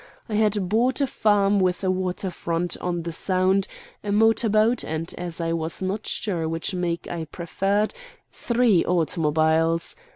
[0.27, 3.67] I had bought a farm with a waterfront on the Sound,
[4.03, 7.93] a motor boat, and, as I was not sure which make I preferred,
[8.31, 9.95] three automobiles.